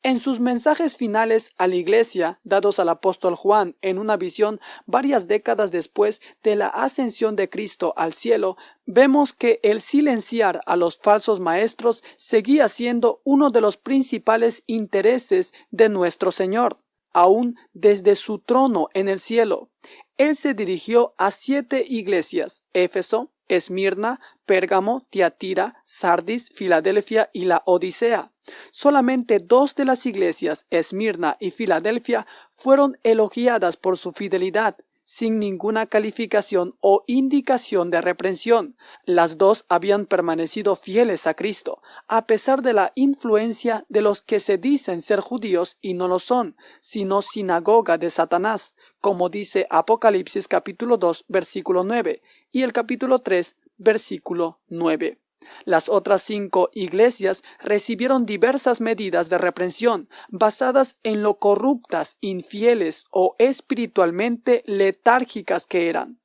En 0.04 0.20
sus 0.20 0.40
mensajes 0.40 0.98
finales 0.98 1.54
a 1.58 1.66
la 1.66 1.74
Iglesia, 1.74 2.40
dados 2.44 2.78
al 2.78 2.90
apóstol 2.90 3.34
Juan 3.34 3.76
en 3.82 3.98
una 3.98 4.18
visión 4.18 4.60
varias 4.86 5.28
décadas 5.28 5.72
después 5.72 6.22
de 6.44 6.56
la 6.56 6.68
ascensión 6.68 7.36
de 7.36 7.50
Cristo 7.50 7.92
al 7.98 8.14
cielo, 8.14 8.56
vemos 8.86 9.34
que 9.34 9.60
el 9.64 9.82
silenciar 9.82 10.62
a 10.68 10.76
los 10.76 10.98
falsos 10.98 11.40
maestros 11.40 12.04
seguía 12.18 12.70
siendo 12.70 13.20
uno 13.24 13.50
de 13.50 13.62
los 13.62 13.78
principales 13.78 14.62
intereses 14.68 15.56
de 15.72 15.90
nuestro 15.90 16.32
Señor 16.32 16.78
aún 17.16 17.58
desde 17.74 18.16
su 18.16 18.40
trono 18.40 18.90
en 18.94 19.08
el 19.10 19.20
cielo. 19.20 19.70
Él 20.18 20.36
se 20.36 20.54
dirigió 20.54 21.16
a 21.18 21.32
siete 21.32 21.84
iglesias, 21.88 22.64
Éfeso, 22.74 23.32
Esmirna, 23.48 24.20
Pérgamo, 24.46 25.02
Tiatira, 25.10 25.82
Sardis, 25.86 26.52
Filadelfia 26.54 27.30
y 27.34 27.46
la 27.46 27.64
Odisea. 27.66 28.32
Solamente 28.72 29.38
dos 29.44 29.76
de 29.76 29.86
las 29.86 30.06
iglesias, 30.06 30.68
Esmirna 30.70 31.38
y 31.40 31.52
Filadelfia, 31.52 32.28
fueron 32.52 32.98
elogiadas 33.04 33.78
por 33.78 33.98
su 33.98 34.12
fidelidad, 34.12 34.78
sin 35.06 35.40
ninguna 35.40 35.86
calificación 35.86 36.76
o 36.82 37.06
indicación 37.08 37.90
de 37.92 38.02
reprensión. 38.02 38.76
Las 39.06 39.38
dos 39.38 39.66
habían 39.70 40.06
permanecido 40.06 40.76
fieles 40.76 41.28
a 41.28 41.36
Cristo, 41.36 41.82
a 42.08 42.28
pesar 42.28 42.62
de 42.62 42.74
la 42.74 42.92
influencia 42.96 43.86
de 43.88 44.02
los 44.02 44.22
que 44.22 44.42
se 44.42 44.58
dicen 44.58 45.02
ser 45.02 45.22
judíos 45.22 45.78
y 45.80 45.94
no 45.94 46.10
lo 46.10 46.20
son, 46.20 46.58
sino 46.82 47.22
sinagoga 47.22 47.98
de 47.98 48.10
Satanás, 48.10 48.76
como 49.00 49.30
dice 49.30 49.68
Apocalipsis 49.70 50.50
capítulo 50.50 50.98
2 50.98 51.26
versículo 51.30 51.84
9 51.84 52.22
y 52.52 52.64
el 52.64 52.74
capítulo 52.74 53.20
3 53.20 53.56
versículo 53.78 54.60
9. 54.68 55.20
Las 55.64 55.90
otras 55.90 56.22
cinco 56.22 56.70
iglesias 56.74 57.44
recibieron 57.60 58.26
diversas 58.26 58.82
medidas 58.82 59.30
de 59.30 59.38
reprensión 59.38 60.10
basadas 60.30 60.98
en 61.04 61.24
lo 61.24 61.40
corruptas, 61.40 62.18
infieles 62.22 63.06
o 63.12 63.36
espiritualmente 63.40 64.64
letárgicas 64.66 65.66
que 65.68 65.90
eran. 65.90 66.20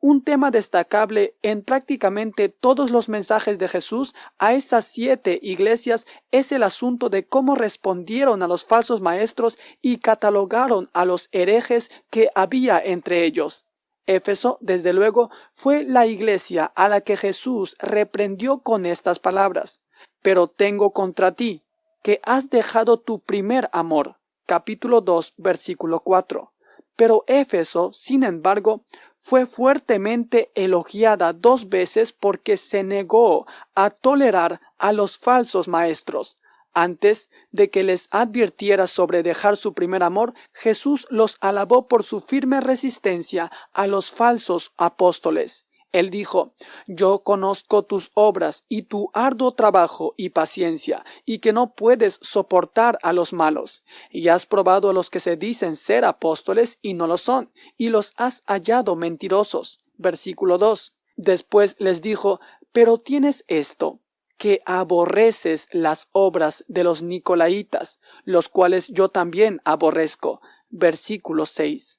Un 0.00 0.22
tema 0.22 0.52
destacable 0.52 1.34
en 1.42 1.62
prácticamente 1.62 2.48
todos 2.48 2.92
los 2.92 3.08
mensajes 3.08 3.58
de 3.58 3.66
Jesús 3.66 4.14
a 4.38 4.54
esas 4.54 4.84
siete 4.84 5.40
iglesias 5.42 6.06
es 6.30 6.52
el 6.52 6.62
asunto 6.62 7.08
de 7.08 7.26
cómo 7.26 7.56
respondieron 7.56 8.44
a 8.44 8.46
los 8.46 8.64
falsos 8.64 9.00
maestros 9.00 9.58
y 9.82 9.98
catalogaron 9.98 10.88
a 10.92 11.04
los 11.04 11.28
herejes 11.32 11.90
que 12.10 12.28
había 12.36 12.78
entre 12.78 13.24
ellos. 13.24 13.67
Éfeso, 14.08 14.58
desde 14.60 14.92
luego, 14.92 15.30
fue 15.52 15.84
la 15.84 16.06
iglesia 16.06 16.64
a 16.64 16.88
la 16.88 17.02
que 17.02 17.16
Jesús 17.16 17.76
reprendió 17.78 18.60
con 18.60 18.86
estas 18.86 19.18
palabras. 19.18 19.82
Pero 20.22 20.48
tengo 20.48 20.92
contra 20.92 21.32
ti, 21.32 21.62
que 22.02 22.20
has 22.24 22.48
dejado 22.50 22.98
tu 22.98 23.20
primer 23.20 23.68
amor. 23.72 24.16
Capítulo 24.46 25.02
2, 25.02 25.34
versículo 25.36 26.00
4. 26.00 26.52
Pero 26.96 27.22
Éfeso, 27.26 27.92
sin 27.92 28.22
embargo, 28.22 28.84
fue 29.18 29.44
fuertemente 29.44 30.50
elogiada 30.54 31.34
dos 31.34 31.68
veces 31.68 32.12
porque 32.12 32.56
se 32.56 32.82
negó 32.82 33.46
a 33.74 33.90
tolerar 33.90 34.60
a 34.78 34.92
los 34.92 35.18
falsos 35.18 35.68
maestros. 35.68 36.38
Antes 36.80 37.28
de 37.50 37.70
que 37.70 37.82
les 37.82 38.06
advirtiera 38.12 38.86
sobre 38.86 39.24
dejar 39.24 39.56
su 39.56 39.74
primer 39.74 40.04
amor, 40.04 40.32
Jesús 40.52 41.08
los 41.10 41.36
alabó 41.40 41.88
por 41.88 42.04
su 42.04 42.20
firme 42.20 42.60
resistencia 42.60 43.50
a 43.72 43.88
los 43.88 44.12
falsos 44.12 44.74
apóstoles. 44.76 45.66
Él 45.90 46.10
dijo, 46.10 46.54
Yo 46.86 47.24
conozco 47.24 47.82
tus 47.82 48.12
obras 48.14 48.64
y 48.68 48.82
tu 48.82 49.10
arduo 49.12 49.54
trabajo 49.54 50.14
y 50.16 50.28
paciencia, 50.28 51.04
y 51.24 51.40
que 51.40 51.52
no 51.52 51.74
puedes 51.74 52.20
soportar 52.22 52.96
a 53.02 53.12
los 53.12 53.32
malos. 53.32 53.82
Y 54.08 54.28
has 54.28 54.46
probado 54.46 54.90
a 54.90 54.92
los 54.92 55.10
que 55.10 55.18
se 55.18 55.36
dicen 55.36 55.74
ser 55.74 56.04
apóstoles 56.04 56.78
y 56.80 56.94
no 56.94 57.08
lo 57.08 57.18
son, 57.18 57.50
y 57.76 57.88
los 57.88 58.12
has 58.16 58.44
hallado 58.46 58.94
mentirosos. 58.94 59.80
Versículo 59.96 60.58
2. 60.58 60.94
Después 61.16 61.74
les 61.80 62.02
dijo, 62.02 62.38
Pero 62.70 62.98
tienes 62.98 63.44
esto, 63.48 63.98
que 64.38 64.62
aborreces 64.64 65.68
las 65.72 66.08
obras 66.12 66.64
de 66.68 66.84
los 66.84 67.02
Nicolaitas, 67.02 68.00
los 68.24 68.48
cuales 68.48 68.88
yo 68.88 69.08
también 69.08 69.60
aborrezco. 69.64 70.40
Versículo 70.70 71.44
6. 71.44 71.98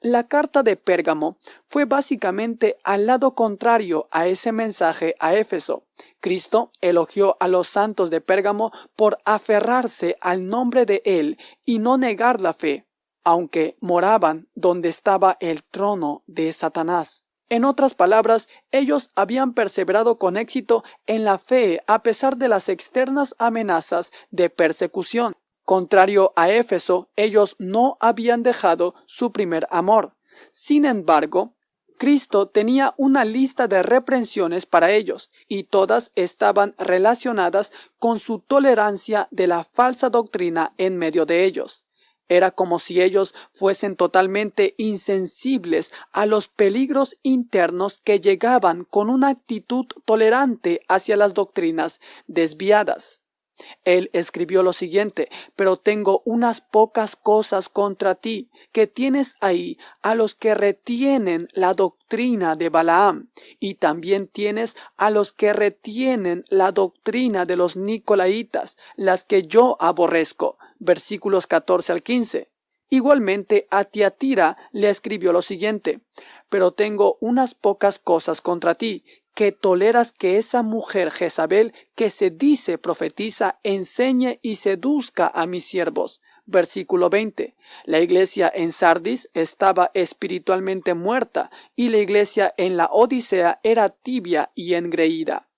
La 0.00 0.28
carta 0.28 0.62
de 0.62 0.76
Pérgamo 0.76 1.38
fue 1.64 1.84
básicamente 1.84 2.76
al 2.84 3.06
lado 3.06 3.34
contrario 3.34 4.08
a 4.10 4.26
ese 4.26 4.52
mensaje 4.52 5.14
a 5.18 5.34
Éfeso. 5.34 5.86
Cristo 6.20 6.70
elogió 6.80 7.36
a 7.40 7.48
los 7.48 7.68
santos 7.68 8.10
de 8.10 8.20
Pérgamo 8.20 8.72
por 8.94 9.18
aferrarse 9.24 10.16
al 10.20 10.48
nombre 10.48 10.84
de 10.84 11.02
Él 11.04 11.38
y 11.64 11.78
no 11.78 11.96
negar 11.96 12.40
la 12.40 12.52
fe, 12.52 12.86
aunque 13.24 13.76
moraban 13.80 14.48
donde 14.54 14.88
estaba 14.88 15.36
el 15.40 15.64
trono 15.64 16.22
de 16.26 16.52
Satanás. 16.52 17.25
En 17.48 17.64
otras 17.64 17.94
palabras, 17.94 18.48
ellos 18.72 19.10
habían 19.14 19.54
perseverado 19.54 20.18
con 20.18 20.36
éxito 20.36 20.82
en 21.06 21.24
la 21.24 21.38
fe 21.38 21.82
a 21.86 22.02
pesar 22.02 22.36
de 22.36 22.48
las 22.48 22.68
externas 22.68 23.36
amenazas 23.38 24.12
de 24.30 24.50
persecución. 24.50 25.34
Contrario 25.64 26.32
a 26.36 26.50
Éfeso, 26.50 27.08
ellos 27.16 27.56
no 27.58 27.96
habían 28.00 28.42
dejado 28.42 28.94
su 29.06 29.32
primer 29.32 29.66
amor. 29.70 30.14
Sin 30.50 30.84
embargo, 30.84 31.54
Cristo 31.98 32.48
tenía 32.48 32.94
una 32.98 33.24
lista 33.24 33.68
de 33.68 33.82
reprensiones 33.82 34.66
para 34.66 34.90
ellos, 34.92 35.30
y 35.48 35.64
todas 35.64 36.12
estaban 36.14 36.74
relacionadas 36.78 37.72
con 37.98 38.18
su 38.18 38.40
tolerancia 38.40 39.28
de 39.30 39.46
la 39.46 39.64
falsa 39.64 40.10
doctrina 40.10 40.74
en 40.76 40.98
medio 40.98 41.24
de 41.24 41.44
ellos. 41.44 41.85
Era 42.28 42.50
como 42.50 42.78
si 42.78 43.00
ellos 43.00 43.34
fuesen 43.52 43.96
totalmente 43.96 44.74
insensibles 44.78 45.92
a 46.12 46.26
los 46.26 46.48
peligros 46.48 47.16
internos 47.22 47.98
que 47.98 48.20
llegaban 48.20 48.84
con 48.84 49.10
una 49.10 49.28
actitud 49.28 49.86
tolerante 50.04 50.82
hacia 50.88 51.16
las 51.16 51.34
doctrinas 51.34 52.00
desviadas. 52.26 53.22
Él 53.84 54.10
escribió 54.12 54.62
lo 54.62 54.72
siguiente, 54.72 55.30
pero 55.54 55.76
tengo 55.76 56.22
unas 56.26 56.60
pocas 56.60 57.16
cosas 57.16 57.68
contra 57.68 58.14
ti, 58.14 58.50
que 58.72 58.86
tienes 58.86 59.34
ahí 59.40 59.78
a 60.02 60.14
los 60.14 60.34
que 60.34 60.54
retienen 60.54 61.48
la 61.52 61.72
doctrina 61.72 62.54
de 62.56 62.68
Balaam, 62.68 63.30
y 63.58 63.76
también 63.76 64.28
tienes 64.28 64.76
a 64.96 65.10
los 65.10 65.32
que 65.32 65.52
retienen 65.52 66.44
la 66.48 66.72
doctrina 66.72 67.46
de 67.46 67.56
los 67.56 67.76
Nicolaitas, 67.76 68.76
las 68.96 69.24
que 69.24 69.42
yo 69.42 69.76
aborrezco. 69.80 70.58
Versículos 70.78 71.46
14 71.46 71.92
al 71.92 72.02
15. 72.02 72.50
Igualmente 72.88 73.66
a 73.70 73.84
Tiatira 73.84 74.56
le 74.72 74.90
escribió 74.90 75.32
lo 75.32 75.42
siguiente, 75.42 76.00
pero 76.48 76.72
tengo 76.72 77.18
unas 77.20 77.54
pocas 77.54 77.98
cosas 77.98 78.40
contra 78.40 78.76
ti, 78.76 79.04
que 79.34 79.52
toleras 79.52 80.12
que 80.12 80.38
esa 80.38 80.62
mujer 80.62 81.10
Jezabel, 81.10 81.74
que 81.94 82.10
se 82.10 82.30
dice 82.30 82.78
profetiza, 82.78 83.58
enseñe 83.64 84.38
y 84.40 84.56
seduzca 84.56 85.26
a 85.26 85.46
mis 85.46 85.64
siervos. 85.64 86.22
Versículo 86.46 87.10
20. 87.10 87.56
La 87.84 88.00
iglesia 88.00 88.50
en 88.54 88.70
Sardis 88.70 89.28
estaba 89.34 89.90
espiritualmente 89.94 90.94
muerta 90.94 91.50
y 91.74 91.88
la 91.88 91.98
iglesia 91.98 92.54
en 92.56 92.76
la 92.76 92.86
Odisea 92.86 93.58
era 93.64 93.88
tibia 93.88 94.52
y 94.54 94.74
engreída. 94.74 95.50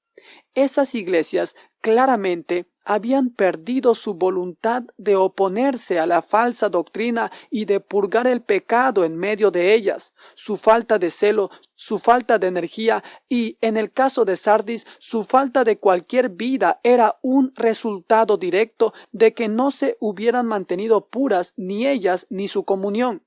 Esas 0.55 0.95
iglesias 0.95 1.55
claramente 1.83 2.67
habían 2.89 3.29
perdido 3.29 3.95
su 3.95 4.15
voluntad 4.15 4.83
de 4.97 5.15
oponerse 5.15 5.99
a 5.99 6.07
la 6.07 6.23
falsa 6.23 6.71
doctrina 6.71 7.31
y 7.51 7.67
de 7.67 7.81
purgar 7.81 8.27
el 8.27 8.41
pecado 8.41 9.05
en 9.05 9.15
medio 9.15 9.51
de 9.51 9.75
ellas, 9.75 10.15
su 10.35 10.57
falta 10.57 10.99
de 10.99 11.11
celo, 11.11 11.51
su 11.75 11.99
falta 11.99 12.39
de 12.39 12.47
energía 12.47 13.05
y, 13.29 13.59
en 13.61 13.77
el 13.77 13.93
caso 13.93 14.25
de 14.25 14.39
Sardis, 14.39 14.87
su 14.99 15.23
falta 15.23 15.65
de 15.65 15.77
cualquier 15.77 16.31
vida 16.31 16.81
era 16.83 17.19
un 17.21 17.53
resultado 17.57 18.39
directo 18.39 18.95
de 19.13 19.35
que 19.35 19.49
no 19.49 19.71
se 19.71 19.99
hubieran 20.01 20.47
mantenido 20.47 21.09
puras 21.09 21.53
ni 21.59 21.87
ellas 21.87 22.27
ni 22.31 22.49
su 22.49 22.65
comunión. 22.65 23.23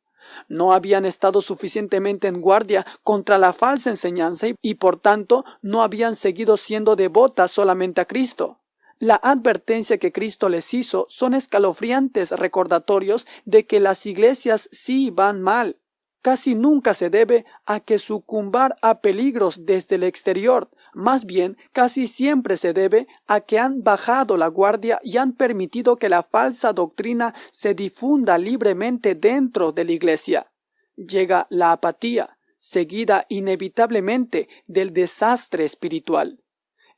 No 0.50 0.74
habían 0.74 1.06
estado 1.06 1.40
suficientemente 1.42 2.28
en 2.28 2.42
guardia 2.42 2.84
contra 3.04 3.38
la 3.38 3.54
falsa 3.54 3.92
enseñanza 3.92 4.48
y, 4.60 4.74
por 4.74 5.00
tanto 5.00 5.46
no 5.62 5.84
habían 5.84 6.16
seguido 6.16 6.58
siendo 6.58 6.96
devotas 6.96 7.52
solamente 7.52 8.02
a 8.02 8.06
Cristo. 8.06 8.61
La 9.02 9.16
advertencia 9.16 9.98
que 9.98 10.12
Cristo 10.12 10.48
les 10.48 10.76
hizo 10.76 11.08
son 11.10 11.34
escalofriantes 11.34 12.34
recordatorios 12.34 13.26
de 13.46 13.66
que 13.66 13.80
las 13.80 14.06
iglesias 14.06 14.70
sí 14.72 15.10
van 15.10 15.42
mal. 15.42 15.80
Casi 16.22 16.54
nunca 16.54 16.94
se 16.94 17.10
debe 17.10 17.46
a 17.66 17.80
que 17.80 17.98
sucumbar 17.98 18.78
a 18.84 19.02
peligros 19.02 19.66
desde 19.66 19.96
el 19.96 20.04
exterior, 20.04 20.70
más 20.94 21.26
bien 21.26 21.58
casi 21.72 22.06
siempre 22.06 22.58
se 22.58 22.74
debe 22.74 23.08
a 23.26 23.42
que 23.42 23.58
han 23.58 23.82
bajado 23.82 24.38
la 24.38 24.50
guardia 24.50 25.00
y 25.02 25.18
han 25.18 25.34
permitido 25.34 25.96
que 25.96 26.08
la 26.08 26.22
falsa 26.22 26.72
doctrina 26.72 27.34
se 27.52 27.74
difunda 27.74 28.38
libremente 28.38 29.16
dentro 29.16 29.72
de 29.72 29.84
la 29.84 29.94
iglesia. 29.94 30.52
Llega 30.96 31.48
la 31.50 31.72
apatía, 31.72 32.38
seguida 32.60 33.26
inevitablemente 33.30 34.48
del 34.68 34.94
desastre 34.94 35.66
espiritual. 35.66 36.41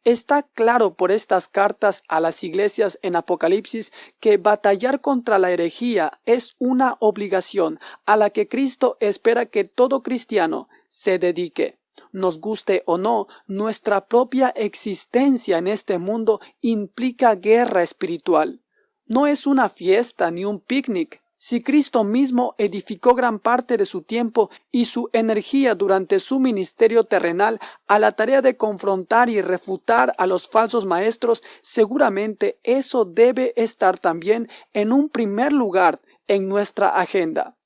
Está 0.03 0.43
claro 0.43 0.95
por 0.95 1.11
estas 1.11 1.47
cartas 1.47 2.03
a 2.09 2.19
las 2.19 2.43
iglesias 2.43 2.99
en 3.03 3.15
Apocalipsis 3.15 3.93
que 4.19 4.35
batallar 4.35 4.99
contra 4.99 5.39
la 5.39 5.51
herejía 5.51 6.19
es 6.25 6.55
una 6.59 6.97
obligación 6.99 7.79
a 8.05 8.17
la 8.17 8.29
que 8.29 8.49
Cristo 8.49 8.97
espera 8.99 9.45
que 9.45 9.63
todo 9.63 10.03
cristiano 10.03 10.67
se 10.89 11.19
dedique. 11.19 11.79
Nos 12.11 12.41
guste 12.41 12.83
o 12.85 12.97
no, 12.97 13.27
nuestra 13.47 14.07
propia 14.07 14.49
existencia 14.49 15.57
en 15.57 15.67
este 15.67 15.97
mundo 15.99 16.41
implica 16.59 17.35
guerra 17.35 17.81
espiritual. 17.81 18.61
No 19.05 19.25
es 19.25 19.47
una 19.47 19.69
fiesta 19.69 20.31
ni 20.31 20.43
un 20.43 20.59
picnic, 20.59 21.22
si 21.43 21.61
Cristo 21.61 22.05
mismo 22.05 22.55
edificó 22.57 23.15
gran 23.15 23.37
parte 23.37 23.75
de 23.75 23.85
su 23.85 24.03
tiempo 24.03 24.49
y 24.71 24.85
su 24.85 25.09
energía 25.11 25.75
durante 25.75 26.19
su 26.19 26.39
ministerio 26.39 27.03
terrenal 27.03 27.59
a 27.85 27.99
la 27.99 28.13
tarea 28.13 28.41
de 28.41 28.55
confrontar 28.55 29.29
y 29.29 29.41
refutar 29.41 30.13
a 30.17 30.25
los 30.25 30.47
falsos 30.47 30.85
maestros, 30.85 31.43
seguramente 31.61 32.59
eso 32.63 33.03
debe 33.03 33.51
estar 33.57 33.99
también 33.99 34.47
en 34.71 34.93
un 34.93 35.09
primer 35.09 35.51
lugar 35.51 35.99
en 36.27 36.47
nuestra 36.47 36.97
agenda. 36.97 37.57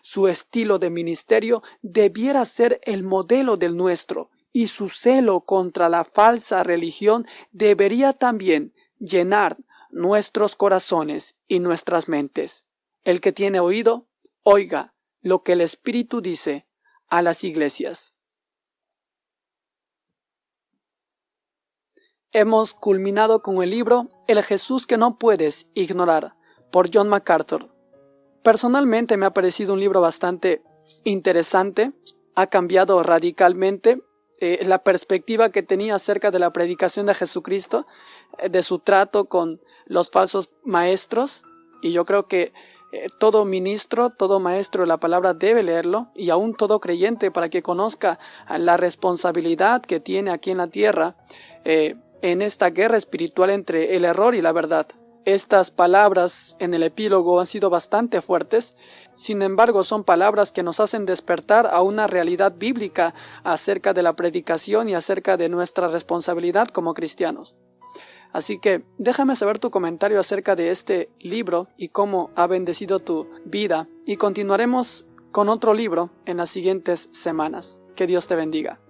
Su 0.00 0.28
estilo 0.28 0.78
de 0.78 0.88
ministerio 0.88 1.62
debiera 1.82 2.42
ser 2.46 2.80
el 2.84 3.02
modelo 3.02 3.58
del 3.58 3.76
nuestro, 3.76 4.30
y 4.50 4.68
su 4.68 4.88
celo 4.88 5.42
contra 5.42 5.90
la 5.90 6.04
falsa 6.04 6.62
religión 6.62 7.26
debería 7.52 8.14
también 8.14 8.72
llenar 8.98 9.58
nuestros 9.90 10.56
corazones 10.56 11.36
y 11.46 11.60
nuestras 11.60 12.08
mentes. 12.08 12.65
El 13.06 13.20
que 13.20 13.30
tiene 13.30 13.60
oído, 13.60 14.08
oiga 14.42 14.92
lo 15.20 15.44
que 15.44 15.52
el 15.52 15.60
Espíritu 15.60 16.20
dice 16.20 16.66
a 17.06 17.22
las 17.22 17.44
iglesias. 17.44 18.16
Hemos 22.32 22.74
culminado 22.74 23.42
con 23.42 23.62
el 23.62 23.70
libro 23.70 24.08
El 24.26 24.42
Jesús 24.42 24.88
que 24.88 24.96
no 24.96 25.18
puedes 25.18 25.68
ignorar 25.74 26.34
por 26.72 26.90
John 26.92 27.08
MacArthur. 27.08 27.72
Personalmente 28.42 29.16
me 29.16 29.26
ha 29.26 29.32
parecido 29.32 29.74
un 29.74 29.78
libro 29.78 30.00
bastante 30.00 30.64
interesante, 31.04 31.92
ha 32.34 32.48
cambiado 32.48 33.04
radicalmente 33.04 34.02
eh, 34.40 34.64
la 34.66 34.82
perspectiva 34.82 35.50
que 35.50 35.62
tenía 35.62 35.94
acerca 35.94 36.32
de 36.32 36.40
la 36.40 36.52
predicación 36.52 37.06
de 37.06 37.14
Jesucristo, 37.14 37.86
eh, 38.38 38.48
de 38.48 38.64
su 38.64 38.80
trato 38.80 39.26
con 39.26 39.60
los 39.84 40.10
falsos 40.10 40.50
maestros, 40.64 41.44
y 41.82 41.92
yo 41.92 42.04
creo 42.04 42.26
que 42.26 42.52
eh, 42.92 43.06
todo 43.18 43.44
ministro, 43.44 44.10
todo 44.10 44.40
maestro 44.40 44.82
de 44.82 44.88
la 44.88 44.98
palabra 44.98 45.34
debe 45.34 45.62
leerlo, 45.62 46.08
y 46.14 46.30
aún 46.30 46.54
todo 46.54 46.80
creyente 46.80 47.30
para 47.30 47.48
que 47.48 47.62
conozca 47.62 48.18
la 48.48 48.76
responsabilidad 48.76 49.82
que 49.82 50.00
tiene 50.00 50.30
aquí 50.30 50.50
en 50.50 50.58
la 50.58 50.68
tierra 50.68 51.16
en 51.64 52.42
esta 52.42 52.70
guerra 52.70 52.96
espiritual 52.96 53.50
entre 53.50 53.96
el 53.96 54.04
error 54.04 54.34
y 54.34 54.42
la 54.42 54.52
verdad. 54.52 54.86
Estas 55.26 55.72
palabras 55.72 56.56
en 56.60 56.72
el 56.72 56.84
epílogo 56.84 57.40
han 57.40 57.48
sido 57.48 57.68
bastante 57.68 58.20
fuertes, 58.20 58.76
sin 59.16 59.42
embargo 59.42 59.82
son 59.82 60.04
palabras 60.04 60.52
que 60.52 60.62
nos 60.62 60.78
hacen 60.78 61.04
despertar 61.04 61.66
a 61.66 61.82
una 61.82 62.06
realidad 62.06 62.54
bíblica 62.56 63.12
acerca 63.42 63.92
de 63.92 64.04
la 64.04 64.14
predicación 64.14 64.88
y 64.88 64.94
acerca 64.94 65.36
de 65.36 65.48
nuestra 65.48 65.88
responsabilidad 65.88 66.68
como 66.68 66.94
cristianos. 66.94 67.56
Así 68.32 68.58
que 68.58 68.84
déjame 68.98 69.36
saber 69.36 69.58
tu 69.58 69.70
comentario 69.70 70.20
acerca 70.20 70.54
de 70.54 70.70
este 70.70 71.10
libro 71.20 71.68
y 71.76 71.88
cómo 71.88 72.30
ha 72.36 72.46
bendecido 72.46 72.98
tu 72.98 73.28
vida 73.44 73.88
y 74.04 74.16
continuaremos 74.16 75.06
con 75.32 75.48
otro 75.48 75.74
libro 75.74 76.10
en 76.24 76.38
las 76.38 76.50
siguientes 76.50 77.08
semanas. 77.12 77.80
Que 77.94 78.06
Dios 78.06 78.26
te 78.26 78.36
bendiga. 78.36 78.80